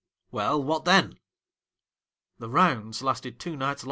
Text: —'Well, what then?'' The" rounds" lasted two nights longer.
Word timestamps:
—'Well, 0.31 0.63
what 0.63 0.85
then?'' 0.85 1.19
The" 2.39 2.49
rounds" 2.49 3.03
lasted 3.03 3.39
two 3.39 3.55
nights 3.55 3.61
longer. 3.61 3.79